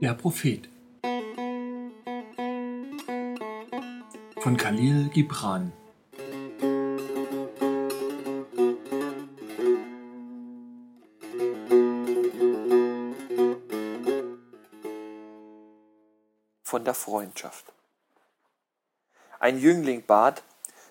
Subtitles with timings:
[0.00, 0.68] Der Prophet
[4.38, 5.72] von Khalil Gibran
[16.62, 17.64] Von der Freundschaft
[19.40, 20.44] Ein Jüngling bat,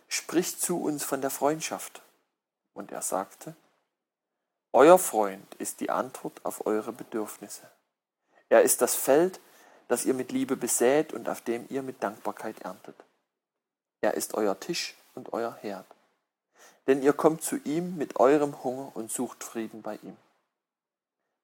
[0.10, 2.02] spricht zu uns von der Freundschaft.
[2.74, 3.56] Und er sagte,
[4.74, 7.72] Euer Freund ist die Antwort auf eure Bedürfnisse.
[8.50, 9.40] Er ist das Feld,
[9.88, 12.96] das ihr mit Liebe besät und auf dem ihr mit Dankbarkeit erntet.
[14.02, 15.86] Er ist euer Tisch und euer Herd.
[16.88, 20.16] Denn ihr kommt zu ihm mit eurem Hunger und sucht Frieden bei ihm.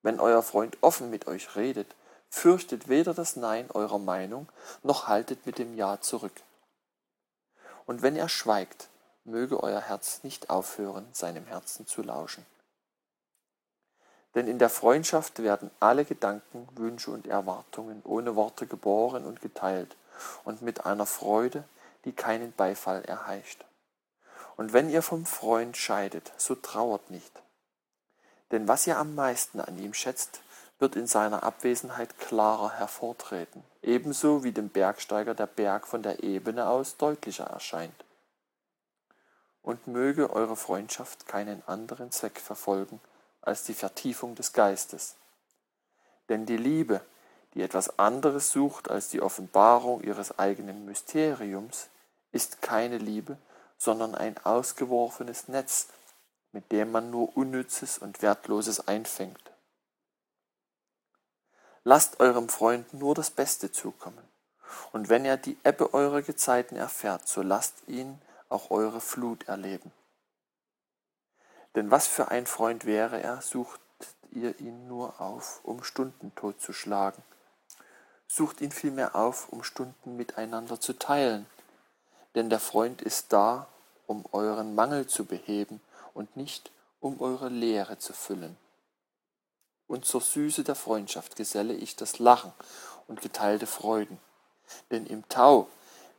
[0.01, 1.95] Wenn euer Freund offen mit euch redet,
[2.29, 4.47] fürchtet weder das Nein eurer Meinung,
[4.81, 6.33] noch haltet mit dem Ja zurück.
[7.85, 8.89] Und wenn er schweigt,
[9.23, 12.45] möge euer Herz nicht aufhören, seinem Herzen zu lauschen.
[14.35, 19.95] Denn in der Freundschaft werden alle Gedanken, Wünsche und Erwartungen ohne Worte geboren und geteilt
[20.43, 21.63] und mit einer Freude,
[22.05, 23.63] die keinen Beifall erheischt.
[24.55, 27.41] Und wenn ihr vom Freund scheidet, so trauert nicht.
[28.51, 30.41] Denn was ihr am meisten an ihm schätzt,
[30.79, 36.67] wird in seiner Abwesenheit klarer hervortreten, ebenso wie dem Bergsteiger der Berg von der Ebene
[36.67, 38.03] aus deutlicher erscheint.
[39.61, 42.99] Und möge eure Freundschaft keinen anderen Zweck verfolgen,
[43.43, 45.15] als die Vertiefung des Geistes.
[46.29, 47.01] Denn die Liebe,
[47.53, 51.89] die etwas anderes sucht als die Offenbarung ihres eigenen Mysteriums,
[52.31, 53.37] ist keine Liebe,
[53.77, 55.87] sondern ein ausgeworfenes Netz,
[56.51, 59.51] mit dem man nur Unnützes und Wertloses einfängt.
[61.83, 64.23] Lasst eurem Freund nur das Beste zukommen,
[64.91, 68.19] und wenn er die Ebbe eurer Gezeiten erfährt, so lasst ihn
[68.49, 69.91] auch eure Flut erleben.
[71.75, 73.79] Denn was für ein Freund wäre er, sucht
[74.31, 77.23] ihr ihn nur auf, um Stunden totzuschlagen.
[78.27, 81.45] Sucht ihn vielmehr auf, um Stunden miteinander zu teilen.
[82.35, 83.67] Denn der Freund ist da,
[84.07, 85.81] um euren Mangel zu beheben
[86.13, 88.57] und nicht, um eure Leere zu füllen.
[89.87, 92.53] Und zur Süße der Freundschaft geselle ich das Lachen
[93.07, 94.19] und geteilte Freuden.
[94.91, 95.67] Denn im Tau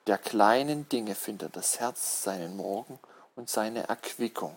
[0.06, 2.98] der kleinen Dinge findet das Herz seinen Morgen
[3.34, 4.56] und seine Erquickung.